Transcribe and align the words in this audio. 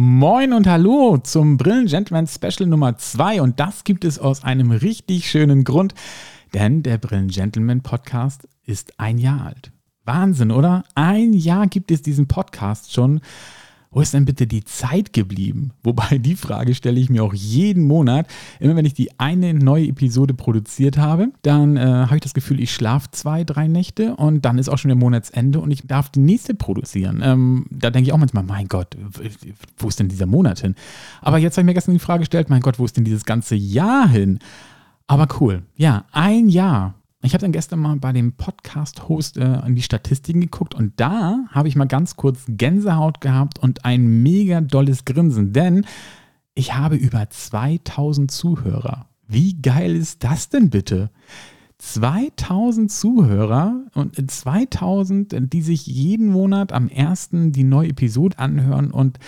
Moin 0.00 0.52
und 0.52 0.68
hallo 0.68 1.18
zum 1.18 1.56
Brillen 1.56 1.86
Gentleman 1.86 2.28
Special 2.28 2.68
Nummer 2.68 2.96
2 2.96 3.42
und 3.42 3.58
das 3.58 3.82
gibt 3.82 4.04
es 4.04 4.20
aus 4.20 4.44
einem 4.44 4.70
richtig 4.70 5.28
schönen 5.28 5.64
Grund, 5.64 5.92
denn 6.54 6.84
der 6.84 6.98
Brillen 6.98 7.26
Gentleman 7.26 7.82
Podcast 7.82 8.46
ist 8.64 9.00
ein 9.00 9.18
Jahr 9.18 9.46
alt. 9.46 9.72
Wahnsinn, 10.04 10.52
oder? 10.52 10.84
Ein 10.94 11.32
Jahr 11.32 11.66
gibt 11.66 11.90
es 11.90 12.00
diesen 12.00 12.28
Podcast 12.28 12.92
schon. 12.92 13.20
Wo 13.90 14.02
ist 14.02 14.12
denn 14.12 14.26
bitte 14.26 14.46
die 14.46 14.64
Zeit 14.64 15.12
geblieben? 15.12 15.72
Wobei 15.82 16.18
die 16.18 16.36
Frage 16.36 16.74
stelle 16.74 17.00
ich 17.00 17.08
mir 17.08 17.24
auch 17.24 17.32
jeden 17.32 17.84
Monat. 17.84 18.26
Immer 18.60 18.76
wenn 18.76 18.84
ich 18.84 18.94
die 18.94 19.18
eine 19.18 19.54
neue 19.54 19.86
Episode 19.86 20.34
produziert 20.34 20.98
habe, 20.98 21.28
dann 21.42 21.76
äh, 21.76 21.80
habe 21.80 22.16
ich 22.16 22.22
das 22.22 22.34
Gefühl, 22.34 22.60
ich 22.60 22.72
schlafe 22.72 23.10
zwei, 23.12 23.44
drei 23.44 23.66
Nächte 23.66 24.14
und 24.16 24.44
dann 24.44 24.58
ist 24.58 24.68
auch 24.68 24.78
schon 24.78 24.90
der 24.90 24.96
Monatsende 24.96 25.60
und 25.60 25.70
ich 25.70 25.86
darf 25.86 26.10
die 26.10 26.20
nächste 26.20 26.54
produzieren. 26.54 27.20
Ähm, 27.22 27.66
da 27.70 27.90
denke 27.90 28.08
ich 28.08 28.12
auch 28.12 28.18
manchmal, 28.18 28.44
mein 28.44 28.68
Gott, 28.68 28.96
wo 29.78 29.88
ist 29.88 29.98
denn 29.98 30.08
dieser 30.08 30.26
Monat 30.26 30.60
hin? 30.60 30.74
Aber 31.22 31.38
jetzt 31.38 31.56
habe 31.56 31.62
ich 31.62 31.66
mir 31.66 31.74
gestern 31.74 31.94
die 31.94 31.98
Frage 31.98 32.20
gestellt, 32.20 32.50
mein 32.50 32.60
Gott, 32.60 32.78
wo 32.78 32.84
ist 32.84 32.96
denn 32.96 33.04
dieses 33.04 33.24
ganze 33.24 33.54
Jahr 33.54 34.08
hin? 34.08 34.38
Aber 35.06 35.26
cool. 35.40 35.62
Ja, 35.76 36.04
ein 36.12 36.48
Jahr. 36.48 36.94
Ich 37.22 37.34
habe 37.34 37.42
dann 37.42 37.52
gestern 37.52 37.80
mal 37.80 37.96
bei 37.96 38.12
dem 38.12 38.34
Podcast-Host 38.34 39.38
äh, 39.38 39.66
in 39.66 39.74
die 39.74 39.82
Statistiken 39.82 40.40
geguckt 40.40 40.74
und 40.74 40.92
da 40.96 41.44
habe 41.50 41.66
ich 41.66 41.74
mal 41.74 41.86
ganz 41.86 42.14
kurz 42.14 42.44
Gänsehaut 42.46 43.20
gehabt 43.20 43.58
und 43.58 43.84
ein 43.84 44.22
mega 44.22 44.60
dolles 44.60 45.04
Grinsen, 45.04 45.52
denn 45.52 45.84
ich 46.54 46.74
habe 46.74 46.94
über 46.94 47.28
2000 47.28 48.30
Zuhörer. 48.30 49.06
Wie 49.26 49.60
geil 49.60 49.96
ist 49.96 50.22
das 50.22 50.48
denn 50.48 50.70
bitte? 50.70 51.10
2000 51.78 52.90
Zuhörer 52.90 53.84
und 53.94 54.30
2000, 54.30 55.52
die 55.52 55.62
sich 55.62 55.86
jeden 55.86 56.28
Monat 56.28 56.72
am 56.72 56.88
ersten 56.88 57.52
die 57.52 57.64
neue 57.64 57.90
Episode 57.90 58.38
anhören 58.38 58.90
und 58.90 59.18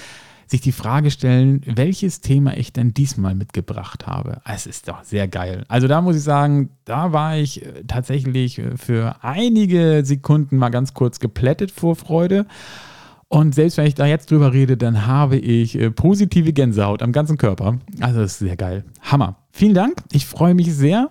sich 0.51 0.61
die 0.61 0.73
Frage 0.73 1.11
stellen, 1.11 1.63
welches 1.65 2.21
Thema 2.21 2.57
ich 2.57 2.73
denn 2.73 2.93
diesmal 2.93 3.35
mitgebracht 3.37 4.07
habe. 4.07 4.41
Es 4.45 4.67
ist 4.67 4.89
doch 4.89 5.05
sehr 5.05 5.29
geil. 5.29 5.65
Also 5.69 5.87
da 5.87 6.01
muss 6.01 6.17
ich 6.17 6.23
sagen, 6.23 6.71
da 6.85 7.13
war 7.13 7.37
ich 7.37 7.65
äh, 7.65 7.85
tatsächlich 7.87 8.59
äh, 8.59 8.77
für 8.77 9.17
einige 9.23 10.03
Sekunden 10.05 10.57
mal 10.57 10.71
ganz 10.71 10.93
kurz 10.93 11.21
geplättet 11.21 11.71
vor 11.71 11.95
Freude. 11.95 12.47
Und 13.29 13.55
selbst 13.55 13.77
wenn 13.77 13.87
ich 13.87 13.95
da 13.95 14.07
jetzt 14.07 14.33
drüber 14.33 14.53
rede, 14.53 14.77
dann 14.77 15.07
habe 15.07 15.37
ich 15.37 15.79
äh, 15.79 15.93
positive 15.93 16.53
Gänsehaut 16.53 17.01
am 17.01 17.13
ganzen 17.13 17.39
Körper. 17.39 17.79
Also 18.01 18.19
das 18.21 18.33
ist 18.33 18.39
sehr 18.41 18.57
geil. 18.57 18.85
Hammer. 19.03 19.37
Vielen 19.53 19.75
Dank. 19.75 20.03
Ich 20.11 20.27
freue 20.27 20.55
mich 20.55 20.75
sehr. 20.75 21.11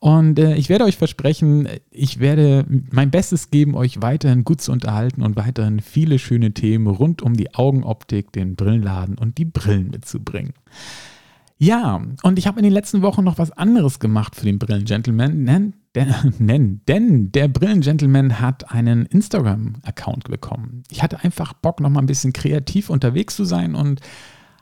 Und 0.00 0.38
äh, 0.38 0.54
ich 0.54 0.70
werde 0.70 0.84
euch 0.84 0.96
versprechen, 0.96 1.68
ich 1.90 2.20
werde 2.20 2.64
mein 2.90 3.10
Bestes 3.10 3.50
geben, 3.50 3.74
euch 3.74 4.00
weiterhin 4.00 4.44
gut 4.44 4.62
zu 4.62 4.72
unterhalten 4.72 5.22
und 5.22 5.36
weiterhin 5.36 5.80
viele 5.80 6.18
schöne 6.18 6.52
Themen 6.52 6.86
rund 6.86 7.20
um 7.20 7.36
die 7.36 7.54
Augenoptik, 7.54 8.32
den 8.32 8.56
Brillenladen 8.56 9.18
und 9.18 9.36
die 9.36 9.44
Brillen 9.44 9.90
mitzubringen. 9.90 10.54
Ja, 11.58 12.00
und 12.22 12.38
ich 12.38 12.46
habe 12.46 12.58
in 12.58 12.64
den 12.64 12.72
letzten 12.72 13.02
Wochen 13.02 13.22
noch 13.22 13.36
was 13.36 13.52
anderes 13.52 13.98
gemacht 13.98 14.34
für 14.34 14.46
den 14.46 14.58
Brillengentleman, 14.58 15.44
denn, 15.44 15.74
denn, 15.94 16.80
denn 16.88 17.32
der 17.32 17.48
Brillengentleman 17.48 18.40
hat 18.40 18.72
einen 18.72 19.04
Instagram-Account 19.04 20.30
bekommen. 20.30 20.82
Ich 20.90 21.02
hatte 21.02 21.22
einfach 21.22 21.52
Bock, 21.52 21.80
noch 21.80 21.90
mal 21.90 22.00
ein 22.00 22.06
bisschen 22.06 22.32
kreativ 22.32 22.88
unterwegs 22.88 23.36
zu 23.36 23.44
sein 23.44 23.74
und 23.74 24.00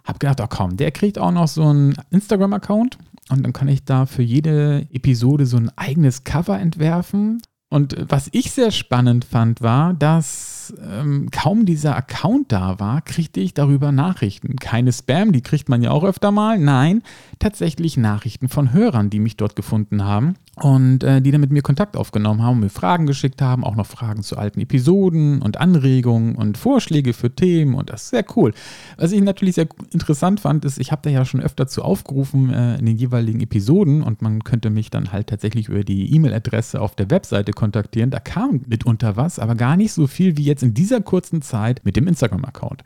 habe 0.02 0.18
gedacht, 0.18 0.40
oh 0.40 0.46
komm, 0.48 0.76
der 0.76 0.90
kriegt 0.90 1.18
auch 1.20 1.30
noch 1.30 1.46
so 1.46 1.62
einen 1.62 1.94
Instagram-Account 2.10 2.98
und 3.30 3.42
dann 3.42 3.52
kann 3.52 3.68
ich 3.68 3.84
da 3.84 4.06
für 4.06 4.22
jede 4.22 4.86
Episode 4.92 5.46
so 5.46 5.56
ein 5.56 5.70
eigenes 5.76 6.24
Cover 6.24 6.58
entwerfen. 6.58 7.42
Und 7.70 7.96
was 8.08 8.30
ich 8.32 8.50
sehr 8.50 8.70
spannend 8.70 9.26
fand, 9.26 9.60
war, 9.60 9.92
dass 9.92 10.72
ähm, 10.82 11.30
kaum 11.30 11.66
dieser 11.66 11.96
Account 11.96 12.50
da 12.50 12.80
war, 12.80 13.02
kriegte 13.02 13.40
ich 13.40 13.52
darüber 13.52 13.92
Nachrichten. 13.92 14.56
Keine 14.56 14.90
Spam, 14.90 15.32
die 15.32 15.42
kriegt 15.42 15.68
man 15.68 15.82
ja 15.82 15.90
auch 15.90 16.04
öfter 16.04 16.30
mal. 16.30 16.58
Nein, 16.58 17.02
tatsächlich 17.38 17.98
Nachrichten 17.98 18.48
von 18.48 18.72
Hörern, 18.72 19.10
die 19.10 19.20
mich 19.20 19.36
dort 19.36 19.54
gefunden 19.54 20.04
haben 20.04 20.34
und 20.62 21.04
äh, 21.04 21.20
die 21.20 21.30
dann 21.30 21.40
mit 21.40 21.50
mir 21.50 21.62
Kontakt 21.62 21.96
aufgenommen 21.96 22.42
haben, 22.42 22.60
mir 22.60 22.70
Fragen 22.70 23.06
geschickt 23.06 23.42
haben, 23.42 23.64
auch 23.64 23.76
noch 23.76 23.86
Fragen 23.86 24.22
zu 24.22 24.36
alten 24.36 24.60
Episoden 24.60 25.42
und 25.42 25.58
Anregungen 25.58 26.34
und 26.34 26.58
Vorschläge 26.58 27.12
für 27.12 27.34
Themen 27.34 27.74
und 27.74 27.90
das 27.90 28.04
ist 28.04 28.10
sehr 28.10 28.24
cool. 28.36 28.52
Was 28.96 29.12
ich 29.12 29.20
natürlich 29.20 29.54
sehr 29.54 29.68
interessant 29.92 30.40
fand, 30.40 30.64
ist, 30.64 30.78
ich 30.78 30.92
habe 30.92 31.02
da 31.02 31.10
ja 31.10 31.24
schon 31.24 31.40
öfter 31.40 31.66
zu 31.66 31.82
aufgerufen 31.82 32.50
äh, 32.52 32.78
in 32.78 32.86
den 32.86 32.96
jeweiligen 32.96 33.40
Episoden 33.40 34.02
und 34.02 34.22
man 34.22 34.44
könnte 34.44 34.70
mich 34.70 34.90
dann 34.90 35.12
halt 35.12 35.28
tatsächlich 35.28 35.68
über 35.68 35.84
die 35.84 36.14
E-Mail-Adresse 36.14 36.80
auf 36.80 36.94
der 36.94 37.10
Webseite 37.10 37.52
kontaktieren. 37.52 38.10
Da 38.10 38.20
kam 38.20 38.60
mitunter 38.66 39.16
was, 39.16 39.38
aber 39.38 39.54
gar 39.54 39.76
nicht 39.76 39.92
so 39.92 40.06
viel 40.06 40.36
wie 40.36 40.44
jetzt 40.44 40.62
in 40.62 40.74
dieser 40.74 41.00
kurzen 41.00 41.42
Zeit 41.42 41.80
mit 41.84 41.96
dem 41.96 42.06
Instagram-Account. 42.06 42.82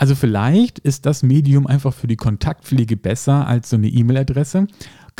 Also 0.00 0.14
vielleicht 0.14 0.78
ist 0.78 1.04
das 1.04 1.22
Medium 1.22 1.66
einfach 1.66 1.92
für 1.92 2.06
die 2.06 2.16
Kontaktpflege 2.16 2.96
besser 2.96 3.46
als 3.46 3.68
so 3.68 3.76
eine 3.76 3.88
E-Mail-Adresse. 3.88 4.66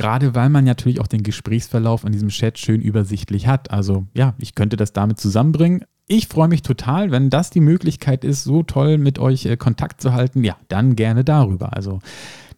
Gerade 0.00 0.34
weil 0.34 0.49
man 0.49 0.65
natürlich 0.65 0.99
auch 0.99 1.09
den 1.09 1.22
Gesprächsverlauf 1.22 2.05
in 2.05 2.12
diesem 2.12 2.31
Chat 2.31 2.59
schön 2.59 2.81
übersichtlich 2.81 3.47
hat. 3.47 3.71
Also 3.71 4.06
ja, 4.15 4.33
ich 4.38 4.55
könnte 4.55 4.78
das 4.78 4.94
damit 4.94 5.21
zusammenbringen. 5.21 5.84
Ich 6.09 6.27
freue 6.27 6.49
mich 6.49 6.62
total, 6.62 7.11
wenn 7.11 7.28
das 7.28 7.50
die 7.50 7.61
Möglichkeit 7.61 8.25
ist, 8.25 8.44
so 8.44 8.62
toll 8.62 8.97
mit 8.97 9.19
euch 9.19 9.44
äh, 9.44 9.59
Kontakt 9.59 10.00
zu 10.00 10.15
halten. 10.15 10.43
Ja, 10.43 10.56
dann 10.69 10.97
gerne 10.97 11.22
darüber. 11.22 11.77
Also 11.77 11.99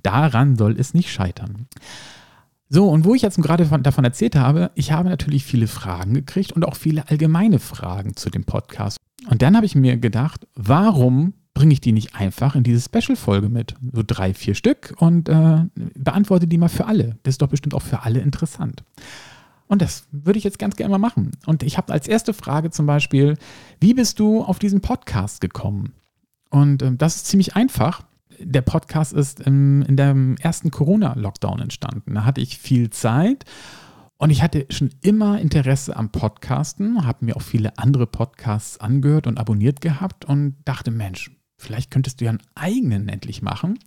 daran 0.04 0.54
soll 0.54 0.78
es 0.78 0.94
nicht 0.94 1.10
scheitern. 1.10 1.66
So, 2.69 2.88
und 2.88 3.04
wo 3.04 3.16
ich 3.16 3.22
jetzt 3.22 3.42
gerade 3.42 3.66
von, 3.66 3.82
davon 3.82 4.04
erzählt 4.04 4.36
habe, 4.36 4.70
ich 4.76 4.92
habe 4.92 5.08
natürlich 5.08 5.44
viele 5.44 5.66
Fragen 5.66 6.14
gekriegt 6.14 6.52
und 6.52 6.64
auch 6.64 6.76
viele 6.76 7.08
allgemeine 7.10 7.58
Fragen 7.58 8.14
zu 8.14 8.31
dem 8.31 8.44
Podcast. 8.44 8.98
Und 9.28 9.42
dann 9.42 9.56
habe 9.56 9.66
ich 9.66 9.75
mir 9.75 9.97
gedacht, 9.97 10.47
warum 10.54 11.34
bringe 11.62 11.74
ich 11.74 11.80
die 11.80 11.92
nicht 11.92 12.16
einfach 12.16 12.56
in 12.56 12.64
diese 12.64 12.80
Special-Folge 12.80 13.48
mit. 13.48 13.76
So 13.92 14.02
drei, 14.04 14.34
vier 14.34 14.56
Stück 14.56 14.94
und 14.98 15.28
äh, 15.28 15.60
beantworte 15.94 16.48
die 16.48 16.58
mal 16.58 16.68
für 16.68 16.86
alle. 16.86 17.18
Das 17.22 17.34
ist 17.34 17.42
doch 17.42 17.46
bestimmt 17.46 17.72
auch 17.74 17.82
für 17.82 18.02
alle 18.02 18.18
interessant. 18.18 18.82
Und 19.68 19.80
das 19.80 20.08
würde 20.10 20.38
ich 20.38 20.44
jetzt 20.44 20.58
ganz 20.58 20.74
gerne 20.74 20.90
mal 20.90 20.98
machen. 20.98 21.30
Und 21.46 21.62
ich 21.62 21.78
habe 21.78 21.92
als 21.92 22.08
erste 22.08 22.34
Frage 22.34 22.70
zum 22.70 22.86
Beispiel, 22.86 23.36
wie 23.78 23.94
bist 23.94 24.18
du 24.18 24.42
auf 24.42 24.58
diesen 24.58 24.80
Podcast 24.80 25.40
gekommen? 25.40 25.92
Und 26.50 26.82
äh, 26.82 26.96
das 26.96 27.14
ist 27.14 27.26
ziemlich 27.28 27.54
einfach. 27.54 28.02
Der 28.40 28.62
Podcast 28.62 29.12
ist 29.12 29.38
im, 29.38 29.82
in 29.82 29.96
dem 29.96 30.36
ersten 30.38 30.72
Corona-Lockdown 30.72 31.60
entstanden. 31.60 32.14
Da 32.14 32.24
hatte 32.24 32.40
ich 32.40 32.58
viel 32.58 32.90
Zeit 32.90 33.44
und 34.16 34.30
ich 34.30 34.42
hatte 34.42 34.66
schon 34.68 34.90
immer 35.00 35.40
Interesse 35.40 35.94
am 35.94 36.10
Podcasten, 36.10 37.06
habe 37.06 37.24
mir 37.24 37.36
auch 37.36 37.42
viele 37.42 37.78
andere 37.78 38.08
Podcasts 38.08 38.80
angehört 38.80 39.28
und 39.28 39.38
abonniert 39.38 39.80
gehabt 39.80 40.24
und 40.24 40.56
dachte, 40.64 40.90
Mensch, 40.90 41.30
vielleicht 41.62 41.90
könntest 41.90 42.20
du 42.20 42.26
ja 42.26 42.30
einen 42.30 42.42
eigenen 42.54 43.08
endlich 43.08 43.42
machen. 43.42 43.78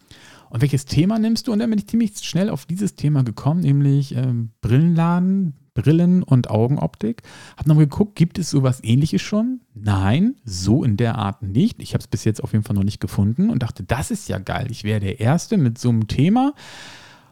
Und 0.49 0.61
welches 0.61 0.85
Thema 0.85 1.19
nimmst 1.19 1.47
du? 1.47 1.51
Und 1.51 1.59
dann 1.59 1.69
bin 1.69 1.79
ich 1.79 1.87
ziemlich 1.87 2.17
schnell 2.19 2.49
auf 2.49 2.65
dieses 2.65 2.95
Thema 2.95 3.23
gekommen, 3.23 3.61
nämlich 3.61 4.15
ähm, 4.15 4.51
Brillenladen, 4.61 5.53
Brillen 5.73 6.23
und 6.23 6.49
Augenoptik. 6.49 7.21
Hab 7.57 7.67
noch 7.67 7.77
geguckt, 7.77 8.15
gibt 8.15 8.39
es 8.39 8.49
sowas 8.49 8.79
ähnliches 8.83 9.21
schon? 9.21 9.59
Nein, 9.73 10.35
so 10.45 10.83
in 10.83 10.97
der 10.97 11.15
Art 11.17 11.43
nicht. 11.43 11.81
Ich 11.81 11.93
habe 11.93 12.01
es 12.01 12.07
bis 12.07 12.23
jetzt 12.23 12.43
auf 12.43 12.53
jeden 12.53 12.63
Fall 12.63 12.75
noch 12.75 12.83
nicht 12.83 13.01
gefunden 13.01 13.49
und 13.49 13.61
dachte, 13.61 13.83
das 13.83 14.09
ist 14.09 14.29
ja 14.29 14.39
geil. 14.39 14.67
Ich 14.71 14.83
wäre 14.83 15.01
der 15.01 15.19
Erste 15.19 15.57
mit 15.57 15.77
so 15.77 15.89
einem 15.89 16.07
Thema. 16.07 16.53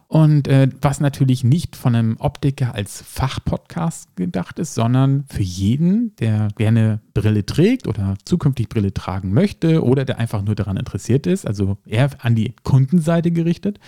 Und 0.08 0.48
äh, 0.48 0.68
was 0.80 1.00
natürlich 1.00 1.44
nicht 1.44 1.76
von 1.76 1.94
einem 1.94 2.16
Optiker 2.18 2.74
als 2.74 3.02
Fachpodcast 3.02 4.16
gedacht 4.16 4.58
ist, 4.58 4.74
sondern 4.74 5.24
für 5.28 5.42
jeden, 5.42 6.14
der 6.16 6.48
gerne 6.56 7.00
Brille 7.14 7.46
trägt 7.46 7.86
oder 7.86 8.16
zukünftig 8.24 8.68
Brille 8.68 8.92
tragen 8.92 9.32
möchte 9.32 9.82
oder 9.82 10.04
der 10.04 10.18
einfach 10.18 10.42
nur 10.42 10.54
daran 10.54 10.76
interessiert 10.76 11.26
ist, 11.26 11.46
also 11.46 11.78
eher 11.86 12.10
an 12.20 12.34
die 12.34 12.54
Kundenseite 12.62 13.30
gerichtet. 13.30 13.78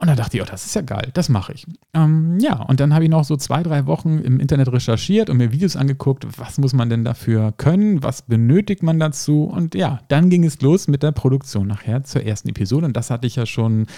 Und 0.00 0.06
da 0.06 0.14
dachte 0.14 0.38
ich, 0.38 0.42
oh, 0.42 0.46
das 0.50 0.64
ist 0.64 0.74
ja 0.74 0.80
geil, 0.80 1.10
das 1.12 1.28
mache 1.28 1.52
ich. 1.52 1.66
Ähm, 1.92 2.38
ja, 2.40 2.54
und 2.62 2.80
dann 2.80 2.94
habe 2.94 3.04
ich 3.04 3.10
noch 3.10 3.24
so 3.24 3.36
zwei, 3.36 3.62
drei 3.62 3.84
Wochen 3.84 4.18
im 4.20 4.40
Internet 4.40 4.72
recherchiert 4.72 5.28
und 5.28 5.36
mir 5.36 5.52
Videos 5.52 5.76
angeguckt, 5.76 6.26
was 6.38 6.56
muss 6.56 6.72
man 6.72 6.88
denn 6.88 7.04
dafür 7.04 7.52
können, 7.52 8.02
was 8.02 8.22
benötigt 8.22 8.82
man 8.82 8.98
dazu. 8.98 9.44
Und 9.44 9.74
ja, 9.74 10.00
dann 10.08 10.30
ging 10.30 10.44
es 10.44 10.62
los 10.62 10.88
mit 10.88 11.02
der 11.02 11.12
Produktion 11.12 11.66
nachher 11.66 12.02
zur 12.04 12.24
ersten 12.24 12.48
Episode. 12.48 12.86
Und 12.86 12.96
das 12.96 13.10
hatte 13.10 13.26
ich 13.26 13.36
ja 13.36 13.44
schon 13.44 13.88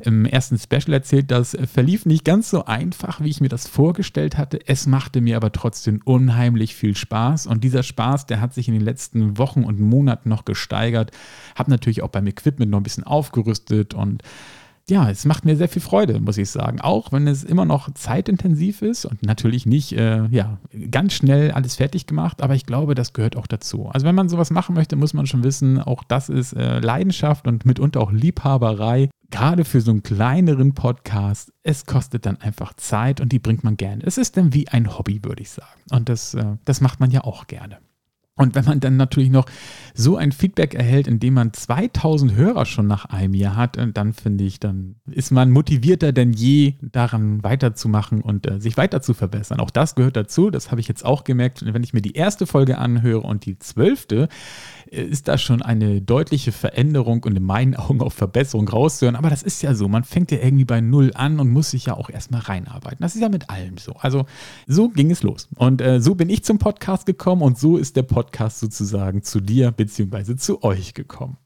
im 0.00 0.24
ersten 0.24 0.58
Special 0.58 0.92
erzählt, 0.92 1.30
das 1.30 1.56
verlief 1.72 2.06
nicht 2.06 2.24
ganz 2.24 2.50
so 2.50 2.64
einfach, 2.64 3.20
wie 3.20 3.30
ich 3.30 3.40
mir 3.40 3.48
das 3.48 3.66
vorgestellt 3.66 4.36
hatte. 4.38 4.60
Es 4.66 4.86
machte 4.86 5.20
mir 5.20 5.36
aber 5.36 5.52
trotzdem 5.52 6.00
unheimlich 6.04 6.74
viel 6.74 6.96
Spaß 6.96 7.46
und 7.46 7.64
dieser 7.64 7.82
Spaß, 7.82 8.26
der 8.26 8.40
hat 8.40 8.54
sich 8.54 8.68
in 8.68 8.74
den 8.74 8.84
letzten 8.84 9.38
Wochen 9.38 9.64
und 9.64 9.80
Monaten 9.80 10.28
noch 10.28 10.44
gesteigert. 10.44 11.10
Habe 11.54 11.70
natürlich 11.70 12.02
auch 12.02 12.08
beim 12.08 12.26
Equipment 12.26 12.70
noch 12.70 12.80
ein 12.80 12.84
bisschen 12.84 13.04
aufgerüstet 13.04 13.94
und 13.94 14.22
ja, 14.90 15.10
es 15.10 15.24
macht 15.24 15.44
mir 15.44 15.56
sehr 15.56 15.68
viel 15.68 15.82
Freude, 15.82 16.20
muss 16.20 16.38
ich 16.38 16.50
sagen. 16.50 16.80
Auch 16.80 17.12
wenn 17.12 17.26
es 17.26 17.44
immer 17.44 17.64
noch 17.64 17.92
zeitintensiv 17.94 18.82
ist 18.82 19.04
und 19.04 19.22
natürlich 19.22 19.66
nicht 19.66 19.92
äh, 19.92 20.26
ja, 20.28 20.58
ganz 20.90 21.12
schnell 21.12 21.50
alles 21.52 21.76
fertig 21.76 22.06
gemacht, 22.06 22.42
aber 22.42 22.54
ich 22.54 22.66
glaube, 22.66 22.94
das 22.94 23.12
gehört 23.12 23.36
auch 23.36 23.46
dazu. 23.46 23.88
Also 23.88 24.06
wenn 24.06 24.14
man 24.14 24.28
sowas 24.28 24.50
machen 24.50 24.74
möchte, 24.74 24.96
muss 24.96 25.14
man 25.14 25.26
schon 25.26 25.44
wissen, 25.44 25.80
auch 25.80 26.02
das 26.04 26.28
ist 26.28 26.54
äh, 26.54 26.80
Leidenschaft 26.80 27.46
und 27.46 27.66
mitunter 27.66 28.00
auch 28.00 28.12
Liebhaberei 28.12 29.08
gerade 29.30 29.64
für 29.64 29.80
so 29.80 29.90
einen 29.90 30.02
kleineren 30.02 30.74
Podcast, 30.74 31.52
es 31.62 31.84
kostet 31.84 32.26
dann 32.26 32.40
einfach 32.40 32.72
Zeit 32.74 33.20
und 33.20 33.30
die 33.30 33.38
bringt 33.38 33.64
man 33.64 33.76
gerne. 33.76 34.02
Es 34.04 34.18
ist 34.18 34.36
dann 34.36 34.54
wie 34.54 34.68
ein 34.68 34.96
Hobby, 34.96 35.22
würde 35.22 35.42
ich 35.42 35.50
sagen. 35.50 35.68
Und 35.90 36.08
das, 36.08 36.34
äh, 36.34 36.56
das 36.64 36.80
macht 36.80 37.00
man 37.00 37.10
ja 37.10 37.24
auch 37.24 37.46
gerne. 37.46 37.78
Und 38.38 38.54
wenn 38.54 38.64
man 38.64 38.78
dann 38.78 38.96
natürlich 38.96 39.30
noch 39.30 39.46
so 39.94 40.16
ein 40.16 40.30
Feedback 40.30 40.74
erhält, 40.74 41.08
indem 41.08 41.34
man 41.34 41.52
2000 41.52 42.36
Hörer 42.36 42.66
schon 42.66 42.86
nach 42.86 43.06
einem 43.06 43.34
Jahr 43.34 43.56
hat, 43.56 43.76
äh, 43.76 43.90
dann 43.92 44.12
finde 44.12 44.44
ich, 44.44 44.60
dann 44.60 44.94
ist 45.10 45.32
man 45.32 45.50
motivierter 45.50 46.12
denn 46.12 46.32
je, 46.32 46.74
daran 46.80 47.42
weiterzumachen 47.42 48.22
und 48.22 48.48
äh, 48.48 48.60
sich 48.60 48.76
weiter 48.76 49.02
zu 49.02 49.12
verbessern. 49.12 49.58
Auch 49.58 49.70
das 49.70 49.96
gehört 49.96 50.14
dazu. 50.14 50.50
Das 50.50 50.70
habe 50.70 50.80
ich 50.80 50.86
jetzt 50.86 51.04
auch 51.04 51.24
gemerkt, 51.24 51.64
wenn 51.66 51.82
ich 51.82 51.92
mir 51.92 52.00
die 52.00 52.12
erste 52.12 52.46
Folge 52.46 52.78
anhöre 52.78 53.26
und 53.26 53.44
die 53.44 53.58
zwölfte, 53.58 54.28
äh, 54.90 55.02
ist 55.02 55.26
da 55.26 55.36
schon 55.36 55.60
eine 55.60 56.00
deutliche 56.00 56.52
Veränderung 56.52 57.24
und 57.24 57.36
in 57.36 57.42
meinen 57.42 57.74
Augen 57.74 58.00
auch 58.00 58.12
Verbesserung 58.12 58.68
rauszuhören. 58.68 59.16
Aber 59.16 59.30
das 59.30 59.42
ist 59.42 59.62
ja 59.62 59.74
so. 59.74 59.88
Man 59.88 60.04
fängt 60.04 60.30
ja 60.30 60.38
irgendwie 60.38 60.64
bei 60.64 60.80
Null 60.80 61.10
an 61.14 61.40
und 61.40 61.50
muss 61.50 61.72
sich 61.72 61.86
ja 61.86 61.94
auch 61.94 62.08
erstmal 62.08 62.42
reinarbeiten. 62.42 62.98
Das 63.00 63.16
ist 63.16 63.20
ja 63.20 63.28
mit 63.28 63.50
allem 63.50 63.78
so. 63.78 63.94
Also 63.94 64.26
so 64.68 64.90
ging 64.90 65.10
es 65.10 65.24
los. 65.24 65.48
Und 65.56 65.80
äh, 65.80 66.00
so 66.00 66.14
bin 66.14 66.30
ich 66.30 66.44
zum 66.44 66.58
Podcast 66.58 67.04
gekommen 67.04 67.42
und 67.42 67.58
so 67.58 67.76
ist 67.76 67.96
der 67.96 68.04
Podcast 68.04 68.27
sozusagen 68.60 69.22
zu 69.22 69.40
dir 69.40 69.70
bzw. 69.70 70.36
zu 70.36 70.62
euch 70.62 70.94
gekommen. 70.94 71.38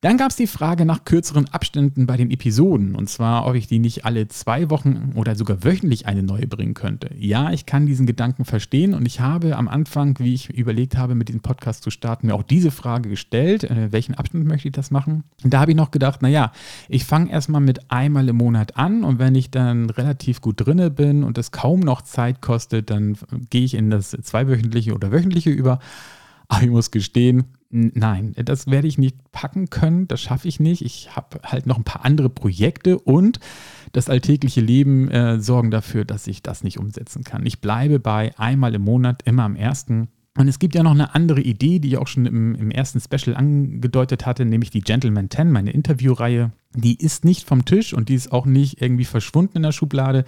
Dann 0.00 0.16
gab 0.16 0.30
es 0.30 0.36
die 0.36 0.46
Frage 0.46 0.84
nach 0.84 1.04
kürzeren 1.04 1.48
Abständen 1.48 2.06
bei 2.06 2.16
den 2.16 2.30
Episoden. 2.30 2.94
Und 2.94 3.10
zwar, 3.10 3.48
ob 3.48 3.56
ich 3.56 3.66
die 3.66 3.80
nicht 3.80 4.04
alle 4.04 4.28
zwei 4.28 4.70
Wochen 4.70 5.12
oder 5.16 5.34
sogar 5.34 5.64
wöchentlich 5.64 6.06
eine 6.06 6.22
neue 6.22 6.46
bringen 6.46 6.74
könnte. 6.74 7.10
Ja, 7.18 7.50
ich 7.50 7.66
kann 7.66 7.86
diesen 7.86 8.06
Gedanken 8.06 8.44
verstehen 8.44 8.94
und 8.94 9.06
ich 9.06 9.18
habe 9.18 9.56
am 9.56 9.66
Anfang, 9.66 10.16
wie 10.20 10.34
ich 10.34 10.50
überlegt 10.50 10.96
habe, 10.96 11.16
mit 11.16 11.26
diesem 11.26 11.40
Podcast 11.40 11.82
zu 11.82 11.90
starten, 11.90 12.28
mir 12.28 12.34
auch 12.34 12.44
diese 12.44 12.70
Frage 12.70 13.08
gestellt, 13.08 13.64
äh, 13.64 13.90
welchen 13.90 14.14
Abstand 14.14 14.46
möchte 14.46 14.68
ich 14.68 14.74
das 14.74 14.92
machen? 14.92 15.24
Und 15.42 15.52
da 15.52 15.58
habe 15.58 15.72
ich 15.72 15.76
noch 15.76 15.90
gedacht, 15.90 16.22
naja, 16.22 16.52
ich 16.88 17.04
fange 17.04 17.32
erstmal 17.32 17.60
mit 17.60 17.90
einmal 17.90 18.28
im 18.28 18.36
Monat 18.36 18.76
an 18.76 19.02
und 19.02 19.18
wenn 19.18 19.34
ich 19.34 19.50
dann 19.50 19.90
relativ 19.90 20.40
gut 20.40 20.64
drinne 20.64 20.92
bin 20.92 21.24
und 21.24 21.38
es 21.38 21.50
kaum 21.50 21.80
noch 21.80 22.02
Zeit 22.02 22.40
kostet, 22.40 22.90
dann 22.90 23.18
gehe 23.50 23.64
ich 23.64 23.74
in 23.74 23.90
das 23.90 24.10
zweiwöchentliche 24.10 24.94
oder 24.94 25.10
wöchentliche 25.10 25.50
über. 25.50 25.80
Aber 26.58 26.62
ich 26.62 26.70
muss 26.70 26.90
gestehen, 26.90 27.44
nein, 27.70 28.34
das 28.36 28.66
werde 28.66 28.88
ich 28.88 28.98
nicht 28.98 29.16
packen 29.32 29.68
können, 29.68 30.08
das 30.08 30.20
schaffe 30.20 30.48
ich 30.48 30.60
nicht. 30.60 30.82
Ich 30.82 31.14
habe 31.14 31.40
halt 31.44 31.66
noch 31.66 31.76
ein 31.76 31.84
paar 31.84 32.04
andere 32.04 32.30
Projekte 32.30 32.98
und 32.98 33.38
das 33.92 34.08
alltägliche 34.08 34.60
Leben 34.60 35.10
äh, 35.10 35.40
sorgen 35.40 35.70
dafür, 35.70 36.04
dass 36.04 36.26
ich 36.26 36.42
das 36.42 36.64
nicht 36.64 36.78
umsetzen 36.78 37.24
kann. 37.24 37.44
Ich 37.44 37.60
bleibe 37.60 37.98
bei 37.98 38.36
einmal 38.38 38.74
im 38.74 38.82
Monat, 38.82 39.22
immer 39.24 39.44
am 39.44 39.56
ersten. 39.56 40.08
Und 40.36 40.48
es 40.48 40.58
gibt 40.58 40.74
ja 40.74 40.82
noch 40.82 40.92
eine 40.92 41.14
andere 41.14 41.40
Idee, 41.40 41.80
die 41.80 41.88
ich 41.88 41.98
auch 41.98 42.06
schon 42.06 42.24
im, 42.24 42.54
im 42.54 42.70
ersten 42.70 43.00
Special 43.00 43.36
angedeutet 43.36 44.24
hatte, 44.24 44.44
nämlich 44.44 44.70
die 44.70 44.80
Gentleman 44.80 45.30
10, 45.30 45.50
meine 45.50 45.72
Interviewreihe. 45.72 46.52
Die 46.74 46.96
ist 46.96 47.24
nicht 47.24 47.46
vom 47.46 47.64
Tisch 47.64 47.94
und 47.94 48.08
die 48.08 48.14
ist 48.14 48.30
auch 48.30 48.46
nicht 48.46 48.80
irgendwie 48.82 49.04
verschwunden 49.04 49.56
in 49.56 49.62
der 49.62 49.72
Schublade 49.72 50.24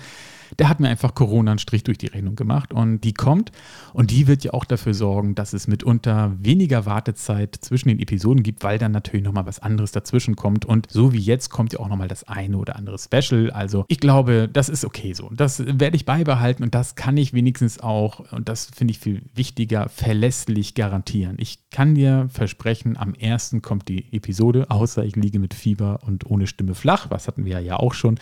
der 0.58 0.68
hat 0.68 0.80
mir 0.80 0.88
einfach 0.88 1.14
Corona 1.14 1.52
einen 1.52 1.58
Strich 1.58 1.84
durch 1.84 1.98
die 1.98 2.06
Rechnung 2.06 2.36
gemacht 2.36 2.72
und 2.72 3.02
die 3.02 3.14
kommt 3.14 3.52
und 3.92 4.10
die 4.10 4.26
wird 4.26 4.44
ja 4.44 4.52
auch 4.52 4.64
dafür 4.64 4.94
sorgen, 4.94 5.34
dass 5.34 5.52
es 5.52 5.68
mitunter 5.68 6.36
weniger 6.38 6.86
Wartezeit 6.86 7.56
zwischen 7.60 7.88
den 7.88 8.00
Episoden 8.00 8.42
gibt, 8.42 8.62
weil 8.62 8.78
dann 8.78 8.92
natürlich 8.92 9.24
nochmal 9.24 9.46
was 9.46 9.58
anderes 9.58 9.92
dazwischen 9.92 10.36
kommt 10.36 10.64
und 10.64 10.90
so 10.90 11.12
wie 11.12 11.18
jetzt 11.18 11.50
kommt 11.50 11.72
ja 11.72 11.80
auch 11.80 11.88
nochmal 11.88 12.08
das 12.08 12.24
eine 12.24 12.56
oder 12.58 12.76
andere 12.76 12.98
Special. 12.98 13.50
Also 13.50 13.84
ich 13.88 14.00
glaube, 14.00 14.48
das 14.52 14.68
ist 14.68 14.84
okay 14.84 15.12
so. 15.12 15.30
Das 15.34 15.64
werde 15.66 15.96
ich 15.96 16.04
beibehalten 16.04 16.62
und 16.62 16.74
das 16.74 16.94
kann 16.94 17.16
ich 17.16 17.32
wenigstens 17.32 17.80
auch, 17.80 18.32
und 18.32 18.48
das 18.48 18.66
finde 18.74 18.92
ich 18.92 18.98
viel 18.98 19.22
wichtiger, 19.34 19.88
verlässlich 19.88 20.74
garantieren. 20.74 21.36
Ich 21.38 21.70
kann 21.70 21.94
dir 21.94 22.28
versprechen, 22.30 22.96
am 22.96 23.14
ersten 23.14 23.62
kommt 23.62 23.88
die 23.88 24.12
Episode, 24.12 24.70
außer 24.70 25.04
ich 25.04 25.16
liege 25.16 25.38
mit 25.38 25.54
Fieber 25.54 26.00
und 26.04 26.24
ohne 26.30 26.46
Stimme 26.46 26.74
flach, 26.74 27.10
was 27.10 27.28
hatten 27.28 27.44
wir 27.44 27.60
ja 27.60 27.76
auch 27.76 27.94
schon. 27.94 28.18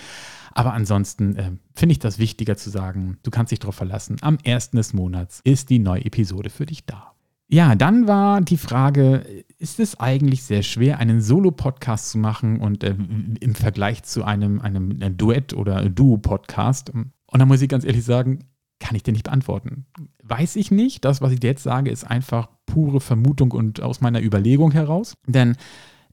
Aber 0.52 0.72
ansonsten 0.72 1.36
äh, 1.36 1.52
finde 1.74 1.92
ich 1.92 1.98
das 1.98 2.18
wichtiger 2.18 2.56
zu 2.56 2.70
sagen, 2.70 3.18
du 3.22 3.30
kannst 3.30 3.52
dich 3.52 3.60
darauf 3.60 3.76
verlassen, 3.76 4.16
am 4.22 4.38
1. 4.44 4.70
des 4.72 4.92
Monats 4.92 5.40
ist 5.44 5.70
die 5.70 5.78
neue 5.78 6.04
Episode 6.04 6.50
für 6.50 6.66
dich 6.66 6.84
da. 6.84 7.12
Ja, 7.50 7.74
dann 7.74 8.06
war 8.06 8.42
die 8.42 8.58
Frage, 8.58 9.24
ist 9.58 9.80
es 9.80 9.98
eigentlich 9.98 10.42
sehr 10.42 10.62
schwer, 10.62 10.98
einen 10.98 11.22
Solo-Podcast 11.22 12.10
zu 12.10 12.18
machen 12.18 12.60
und 12.60 12.84
äh, 12.84 12.94
im 13.40 13.54
Vergleich 13.54 14.02
zu 14.02 14.24
einem, 14.24 14.60
einem 14.60 15.16
Duett- 15.16 15.54
oder 15.54 15.88
Duo-Podcast? 15.88 16.90
Und 16.90 17.12
da 17.38 17.46
muss 17.46 17.62
ich 17.62 17.68
ganz 17.68 17.84
ehrlich 17.84 18.04
sagen, 18.04 18.40
kann 18.80 18.96
ich 18.96 19.02
dir 19.02 19.12
nicht 19.12 19.24
beantworten. 19.24 19.86
Weiß 20.22 20.56
ich 20.56 20.70
nicht. 20.70 21.04
Das, 21.04 21.20
was 21.20 21.32
ich 21.32 21.40
dir 21.40 21.50
jetzt 21.50 21.62
sage, 21.62 21.90
ist 21.90 22.04
einfach 22.04 22.48
pure 22.66 23.00
Vermutung 23.00 23.52
und 23.52 23.82
aus 23.82 24.00
meiner 24.00 24.22
Überlegung 24.22 24.72
heraus. 24.72 25.14
Denn 25.26 25.56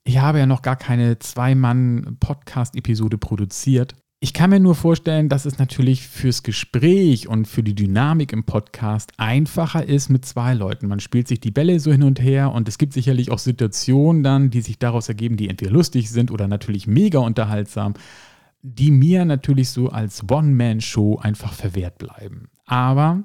ich 0.06 0.20
habe 0.20 0.40
ja 0.40 0.46
noch 0.46 0.62
gar 0.62 0.76
keine 0.76 1.20
Zwei-Mann-Podcast-Episode 1.20 3.18
produziert. 3.18 3.96
Ich 4.20 4.34
kann 4.34 4.52
mir 4.52 4.60
nur 4.60 4.76
vorstellen, 4.76 5.30
dass 5.30 5.46
es 5.46 5.58
natürlich 5.58 6.08
fürs 6.08 6.44
Gespräch 6.44 7.28
und 7.28 7.48
für 7.48 7.64
die 7.64 7.76
Dynamik 7.76 8.32
im 8.32 8.44
Podcast 8.44 9.12
einfacher 9.18 9.86
ist 9.86 10.10
mit 10.10 10.24
zwei 10.26 10.54
Leuten. 10.54 10.88
Man 10.88 11.00
spielt 11.00 11.28
sich 11.28 11.40
die 11.40 11.52
Bälle 11.52 11.80
so 11.80 11.92
hin 11.92 12.04
und 12.04 12.22
her 12.22 12.52
und 12.52 12.68
es 12.68 12.78
gibt 12.78 12.94
sicherlich 12.94 13.32
auch 13.32 13.40
Situationen 13.40 14.24
dann, 14.24 14.52
die 14.52 14.62
sich 14.62 14.80
daraus 14.80 15.10
ergeben, 15.10 15.38
die 15.38 15.50
entweder 15.50 15.72
lustig 15.72 16.10
sind 16.10 16.32
oder 16.32 16.48
natürlich 16.48 16.88
mega 16.88 17.20
unterhaltsam, 17.20 17.96
die 18.62 18.92
mir 18.92 19.26
natürlich 19.26 19.70
so 19.70 19.90
als 19.90 20.24
One-Man-Show 20.30 21.18
einfach 21.18 21.54
verwehrt 21.54 21.98
bleiben. 21.98 22.50
Aber 22.66 23.24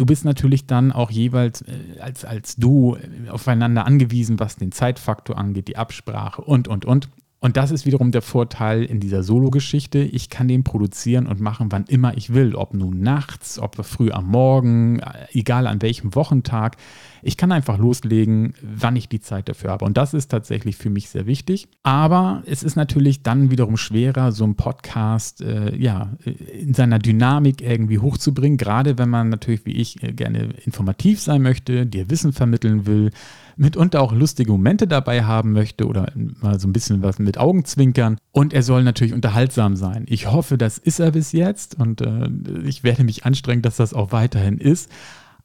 du 0.00 0.06
bist 0.06 0.24
natürlich 0.24 0.66
dann 0.66 0.92
auch 0.92 1.10
jeweils 1.10 1.62
äh, 1.62 2.00
als, 2.00 2.24
als 2.24 2.56
du 2.56 2.96
aufeinander 3.30 3.86
angewiesen, 3.86 4.40
was 4.40 4.56
den 4.56 4.72
Zeitfaktor 4.72 5.36
angeht, 5.36 5.68
die 5.68 5.76
Absprache 5.76 6.42
und, 6.42 6.68
und, 6.68 6.86
und. 6.86 7.08
Und 7.42 7.56
das 7.56 7.70
ist 7.70 7.86
wiederum 7.86 8.12
der 8.12 8.20
Vorteil 8.20 8.84
in 8.84 9.00
dieser 9.00 9.22
Solo-Geschichte. 9.22 9.98
Ich 10.00 10.28
kann 10.28 10.46
den 10.46 10.62
produzieren 10.62 11.26
und 11.26 11.40
machen, 11.40 11.72
wann 11.72 11.84
immer 11.84 12.14
ich 12.14 12.34
will. 12.34 12.54
Ob 12.54 12.74
nun 12.74 13.00
nachts, 13.00 13.58
ob 13.58 13.82
früh 13.82 14.10
am 14.10 14.26
Morgen, 14.26 15.00
egal 15.32 15.66
an 15.66 15.80
welchem 15.80 16.14
Wochentag. 16.14 16.76
Ich 17.22 17.38
kann 17.38 17.50
einfach 17.50 17.78
loslegen, 17.78 18.52
wann 18.60 18.94
ich 18.94 19.08
die 19.08 19.20
Zeit 19.20 19.48
dafür 19.48 19.70
habe. 19.70 19.86
Und 19.86 19.96
das 19.96 20.12
ist 20.12 20.28
tatsächlich 20.28 20.76
für 20.76 20.90
mich 20.90 21.08
sehr 21.08 21.24
wichtig. 21.24 21.68
Aber 21.82 22.42
es 22.44 22.62
ist 22.62 22.76
natürlich 22.76 23.22
dann 23.22 23.50
wiederum 23.50 23.78
schwerer, 23.78 24.32
so 24.32 24.44
einen 24.44 24.56
Podcast 24.56 25.40
äh, 25.40 25.74
ja, 25.76 26.12
in 26.24 26.74
seiner 26.74 26.98
Dynamik 26.98 27.62
irgendwie 27.62 27.98
hochzubringen. 27.98 28.58
Gerade 28.58 28.98
wenn 28.98 29.08
man 29.08 29.30
natürlich, 29.30 29.64
wie 29.64 29.76
ich, 29.76 30.02
äh, 30.02 30.12
gerne 30.12 30.50
informativ 30.66 31.20
sein 31.20 31.40
möchte, 31.40 31.86
dir 31.86 32.10
Wissen 32.10 32.34
vermitteln 32.34 32.84
will 32.84 33.12
mitunter 33.60 34.00
auch 34.00 34.12
lustige 34.12 34.50
Momente 34.52 34.88
dabei 34.88 35.24
haben 35.24 35.52
möchte 35.52 35.86
oder 35.86 36.10
mal 36.14 36.58
so 36.58 36.66
ein 36.66 36.72
bisschen 36.72 37.02
was 37.02 37.18
mit 37.18 37.29
Augenzwinkern. 37.38 38.18
Und 38.32 38.52
er 38.52 38.62
soll 38.62 38.82
natürlich 38.82 39.14
unterhaltsam 39.14 39.76
sein. 39.76 40.06
Ich 40.08 40.30
hoffe, 40.30 40.58
das 40.58 40.78
ist 40.78 41.00
er 41.00 41.12
bis 41.12 41.32
jetzt 41.32 41.78
und 41.78 42.00
äh, 42.00 42.28
ich 42.64 42.84
werde 42.84 43.04
mich 43.04 43.24
anstrengen, 43.24 43.62
dass 43.62 43.76
das 43.76 43.94
auch 43.94 44.12
weiterhin 44.12 44.58
ist. 44.58 44.90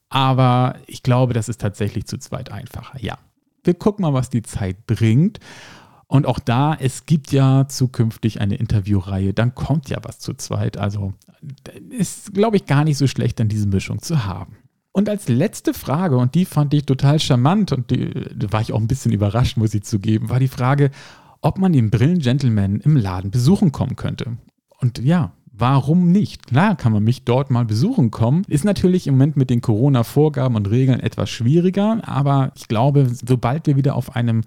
Aber 0.10 0.76
ich 0.88 1.04
glaube, 1.04 1.34
das 1.34 1.50
ist 1.50 1.62
tatsächlich 1.62 2.06
zu 2.06 2.18
zweit 2.18 2.52
einfacher. 2.52 3.00
Ja, 3.02 3.18
wir 3.64 3.74
gucken 3.74 4.04
mal, 4.04 4.14
was 4.14 4.30
die 4.30 4.44
Zeit 4.44 4.86
bringt. 4.88 5.40
Und 6.08 6.28
auch 6.28 6.40
da, 6.40 6.78
es 6.80 7.08
gibt 7.08 7.32
ja 7.32 7.68
zukünftig 7.68 8.40
eine 8.40 8.56
Interviewreihe, 8.56 9.34
dann 9.34 9.56
kommt 9.56 9.90
ja 9.90 9.98
was 10.04 10.20
zu 10.20 10.36
zweit. 10.36 10.78
Also 10.78 11.14
ist, 11.90 12.34
glaube 12.34 12.58
ich, 12.58 12.68
gar 12.68 12.84
nicht 12.84 12.98
so 12.98 13.08
schlecht, 13.08 13.40
dann 13.40 13.50
diese 13.50 13.68
Mischung 13.68 14.02
zu 14.02 14.26
haben. 14.26 14.56
Und 14.92 15.10
als 15.10 15.28
letzte 15.28 15.74
Frage, 15.74 16.16
und 16.16 16.36
die 16.36 16.46
fand 16.46 16.74
ich 16.74 16.86
total 16.86 17.20
charmant 17.20 17.74
und 17.74 17.92
die, 17.92 18.12
da 18.34 18.54
war 18.54 18.62
ich 18.62 18.72
auch 18.72 18.80
ein 18.80 18.88
bisschen 18.88 19.12
überrascht, 19.12 19.58
muss 19.58 19.74
ich 19.74 19.84
zugeben, 19.84 20.30
war 20.30 20.40
die 20.40 20.48
Frage, 20.48 20.90
ob 21.46 21.60
man 21.60 21.74
den 21.74 21.92
Brillen-Gentleman 21.92 22.80
im 22.80 22.98
Laden 22.98 23.30
besuchen 23.30 23.72
kommen 23.72 23.96
könnte. 23.96 24.38
Und 24.82 24.98
ja, 24.98 25.34
warum 25.52 26.12
nicht? 26.12 26.48
Klar 26.48 26.76
kann 26.76 26.92
man 26.92 27.04
mich 27.04 27.24
dort 27.24 27.52
mal 27.52 27.66
besuchen 27.66 28.10
kommen. 28.10 28.46
Ist 28.48 28.66
natürlich 28.66 29.06
im 29.06 29.14
Moment 29.14 29.38
mit 29.38 29.52
den 29.52 29.62
Corona-Vorgaben 29.62 30.56
und 30.56 30.72
Regeln 30.72 31.00
etwas 31.00 31.30
schwieriger, 31.30 32.02
aber 32.02 32.52
ich 32.56 32.68
glaube, 32.68 33.12
sobald 33.12 33.68
wir 33.68 33.76
wieder 33.76 33.94
auf 33.96 34.16
einem 34.16 34.42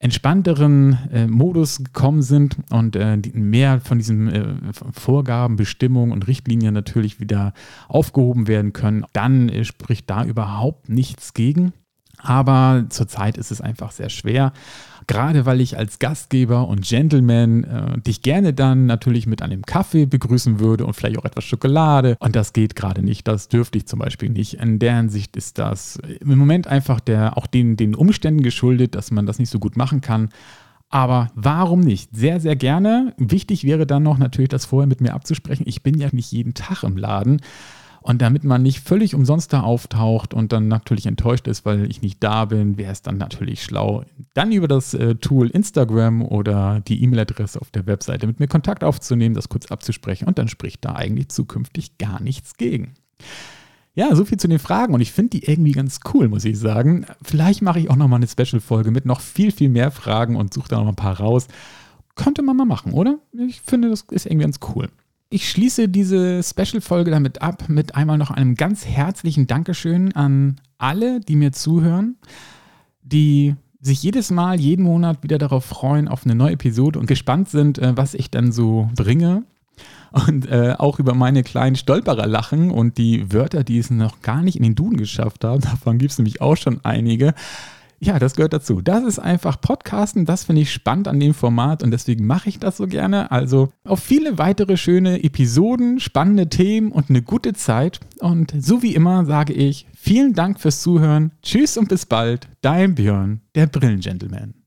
entspannteren 0.00 0.98
äh, 1.10 1.26
Modus 1.26 1.78
gekommen 1.78 2.20
sind 2.20 2.58
und 2.68 2.94
äh, 2.94 3.16
mehr 3.32 3.80
von 3.80 3.96
diesen 3.96 4.28
äh, 4.28 4.54
Vorgaben, 4.92 5.56
Bestimmungen 5.56 6.12
und 6.12 6.28
Richtlinien 6.28 6.74
natürlich 6.74 7.20
wieder 7.20 7.54
aufgehoben 7.88 8.48
werden 8.48 8.74
können, 8.74 9.06
dann 9.14 9.48
äh, 9.48 9.64
spricht 9.64 10.10
da 10.10 10.24
überhaupt 10.24 10.90
nichts 10.90 11.32
gegen. 11.32 11.72
Aber 12.18 12.84
zurzeit 12.90 13.38
ist 13.38 13.50
es 13.50 13.60
einfach 13.60 13.92
sehr 13.92 14.10
schwer. 14.10 14.52
Gerade 15.08 15.46
weil 15.46 15.60
ich 15.60 15.76
als 15.76 15.98
Gastgeber 15.98 16.68
und 16.68 16.82
Gentleman 16.82 17.64
äh, 17.64 17.98
dich 17.98 18.22
gerne 18.22 18.52
dann 18.52 18.86
natürlich 18.86 19.26
mit 19.26 19.42
einem 19.42 19.62
Kaffee 19.62 20.06
begrüßen 20.06 20.60
würde 20.60 20.86
und 20.86 20.94
vielleicht 20.94 21.18
auch 21.18 21.24
etwas 21.24 21.44
Schokolade. 21.44 22.16
Und 22.20 22.36
das 22.36 22.52
geht 22.52 22.76
gerade 22.76 23.02
nicht. 23.02 23.26
Das 23.26 23.48
dürfte 23.48 23.78
ich 23.78 23.86
zum 23.86 23.98
Beispiel 23.98 24.28
nicht. 24.28 24.54
In 24.54 24.78
der 24.78 24.96
Hinsicht 24.96 25.36
ist 25.36 25.58
das 25.58 25.98
im 26.20 26.38
Moment 26.38 26.66
einfach 26.66 27.00
der, 27.00 27.38
auch 27.38 27.46
den, 27.46 27.76
den 27.76 27.94
Umständen 27.94 28.42
geschuldet, 28.42 28.94
dass 28.94 29.10
man 29.10 29.24
das 29.24 29.38
nicht 29.38 29.50
so 29.50 29.58
gut 29.58 29.76
machen 29.76 30.02
kann. 30.02 30.28
Aber 30.90 31.30
warum 31.34 31.80
nicht? 31.80 32.10
Sehr, 32.14 32.38
sehr 32.38 32.56
gerne. 32.56 33.14
Wichtig 33.16 33.64
wäre 33.64 33.86
dann 33.86 34.02
noch 34.02 34.18
natürlich, 34.18 34.50
das 34.50 34.66
vorher 34.66 34.86
mit 34.86 35.00
mir 35.00 35.14
abzusprechen. 35.14 35.64
Ich 35.66 35.82
bin 35.82 35.98
ja 35.98 36.08
nicht 36.12 36.32
jeden 36.32 36.54
Tag 36.54 36.82
im 36.82 36.96
Laden. 36.96 37.40
Und 38.00 38.22
damit 38.22 38.44
man 38.44 38.62
nicht 38.62 38.80
völlig 38.80 39.14
umsonst 39.14 39.52
da 39.52 39.60
auftaucht 39.60 40.32
und 40.34 40.52
dann 40.52 40.68
natürlich 40.68 41.06
enttäuscht 41.06 41.48
ist, 41.48 41.64
weil 41.64 41.90
ich 41.90 42.02
nicht 42.02 42.22
da 42.22 42.44
bin, 42.44 42.78
wäre 42.78 42.92
es 42.92 43.02
dann 43.02 43.18
natürlich 43.18 43.62
schlau, 43.62 44.04
dann 44.34 44.52
über 44.52 44.68
das 44.68 44.94
äh, 44.94 45.16
Tool 45.16 45.48
Instagram 45.48 46.22
oder 46.22 46.80
die 46.80 47.02
E-Mail-Adresse 47.02 47.60
auf 47.60 47.70
der 47.70 47.86
Webseite 47.86 48.26
mit 48.26 48.40
mir 48.40 48.48
Kontakt 48.48 48.84
aufzunehmen, 48.84 49.34
das 49.34 49.48
kurz 49.48 49.66
abzusprechen 49.66 50.26
und 50.26 50.38
dann 50.38 50.48
spricht 50.48 50.84
da 50.84 50.94
eigentlich 50.94 51.28
zukünftig 51.28 51.98
gar 51.98 52.20
nichts 52.22 52.56
gegen. 52.56 52.94
Ja, 53.94 54.14
so 54.14 54.24
viel 54.24 54.38
zu 54.38 54.46
den 54.46 54.60
Fragen 54.60 54.94
und 54.94 55.00
ich 55.00 55.10
finde 55.10 55.30
die 55.30 55.44
irgendwie 55.44 55.72
ganz 55.72 55.98
cool, 56.14 56.28
muss 56.28 56.44
ich 56.44 56.56
sagen. 56.56 57.04
Vielleicht 57.20 57.62
mache 57.62 57.80
ich 57.80 57.90
auch 57.90 57.96
nochmal 57.96 58.18
eine 58.18 58.28
Special-Folge 58.28 58.92
mit 58.92 59.06
noch 59.06 59.20
viel, 59.20 59.50
viel 59.50 59.68
mehr 59.68 59.90
Fragen 59.90 60.36
und 60.36 60.54
suche 60.54 60.68
da 60.68 60.78
noch 60.78 60.88
ein 60.88 60.94
paar 60.94 61.18
raus. 61.18 61.48
Könnte 62.14 62.42
man 62.42 62.56
mal 62.56 62.64
machen, 62.64 62.92
oder? 62.92 63.18
Ich 63.32 63.60
finde, 63.60 63.90
das 63.90 64.02
ist 64.10 64.26
irgendwie 64.26 64.44
ganz 64.44 64.60
cool. 64.72 64.88
Ich 65.30 65.50
schließe 65.50 65.90
diese 65.90 66.42
Special-Folge 66.42 67.10
damit 67.10 67.42
ab 67.42 67.68
mit 67.68 67.94
einmal 67.94 68.16
noch 68.16 68.30
einem 68.30 68.54
ganz 68.54 68.86
herzlichen 68.86 69.46
Dankeschön 69.46 70.14
an 70.16 70.58
alle, 70.78 71.20
die 71.20 71.36
mir 71.36 71.52
zuhören, 71.52 72.16
die 73.02 73.54
sich 73.78 74.02
jedes 74.02 74.30
Mal, 74.30 74.58
jeden 74.58 74.84
Monat 74.84 75.22
wieder 75.22 75.36
darauf 75.36 75.66
freuen, 75.66 76.08
auf 76.08 76.24
eine 76.24 76.34
neue 76.34 76.52
Episode 76.52 76.98
und 76.98 77.06
gespannt 77.06 77.50
sind, 77.50 77.78
äh, 77.78 77.94
was 77.94 78.14
ich 78.14 78.30
dann 78.30 78.52
so 78.52 78.88
bringe. 78.96 79.44
Und 80.12 80.46
äh, 80.46 80.74
auch 80.78 80.98
über 80.98 81.12
meine 81.12 81.42
kleinen 81.42 81.76
Stolperer 81.76 82.26
lachen 82.26 82.70
und 82.70 82.96
die 82.96 83.30
Wörter, 83.30 83.64
die 83.64 83.78
es 83.78 83.90
noch 83.90 84.22
gar 84.22 84.42
nicht 84.42 84.56
in 84.56 84.62
den 84.62 84.74
Duden 84.74 84.96
geschafft 84.96 85.44
haben. 85.44 85.60
Davon 85.60 85.98
gibt 85.98 86.12
es 86.12 86.18
nämlich 86.18 86.40
auch 86.40 86.56
schon 86.56 86.82
einige. 86.86 87.34
Ja, 88.00 88.18
das 88.18 88.36
gehört 88.36 88.52
dazu. 88.52 88.80
Das 88.80 89.04
ist 89.04 89.18
einfach 89.18 89.60
Podcasten. 89.60 90.24
Das 90.24 90.44
finde 90.44 90.62
ich 90.62 90.72
spannend 90.72 91.08
an 91.08 91.18
dem 91.18 91.34
Format 91.34 91.82
und 91.82 91.90
deswegen 91.90 92.26
mache 92.26 92.48
ich 92.48 92.58
das 92.58 92.76
so 92.76 92.86
gerne. 92.86 93.30
Also 93.30 93.70
auf 93.84 94.00
viele 94.00 94.38
weitere 94.38 94.76
schöne 94.76 95.24
Episoden, 95.24 95.98
spannende 95.98 96.48
Themen 96.48 96.92
und 96.92 97.10
eine 97.10 97.22
gute 97.22 97.54
Zeit. 97.54 98.00
Und 98.20 98.54
so 98.58 98.82
wie 98.82 98.94
immer 98.94 99.24
sage 99.24 99.52
ich 99.52 99.86
vielen 99.96 100.34
Dank 100.34 100.60
fürs 100.60 100.80
Zuhören. 100.80 101.32
Tschüss 101.42 101.76
und 101.76 101.88
bis 101.88 102.06
bald. 102.06 102.48
Dein 102.60 102.94
Björn, 102.94 103.40
der 103.54 103.66
Brillengentleman. 103.66 104.57